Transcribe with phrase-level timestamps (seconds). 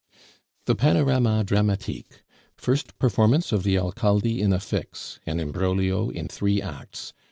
[0.65, 2.23] THE PANORAMA DRAMATIQUE.
[2.57, 7.13] First performance of the Alcalde in a Fix, an imbroglio in three acts.